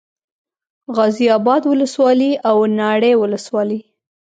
[0.95, 3.79] غازي اباد ولسوالي او ناړۍ ولسوالي